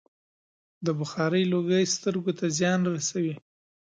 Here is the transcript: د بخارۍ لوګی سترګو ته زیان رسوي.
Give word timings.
د 0.85 0.87
بخارۍ 0.99 1.43
لوګی 1.53 1.83
سترګو 1.95 2.31
ته 2.39 2.45
زیان 2.57 2.81
رسوي. 2.93 3.33